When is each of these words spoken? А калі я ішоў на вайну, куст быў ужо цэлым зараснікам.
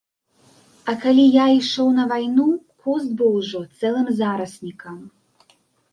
А 0.93 0.95
калі 1.03 1.25
я 1.35 1.43
ішоў 1.57 1.91
на 1.99 2.05
вайну, 2.13 2.47
куст 2.85 3.09
быў 3.19 3.31
ужо 3.43 3.61
цэлым 3.77 4.07
зараснікам. 4.21 4.97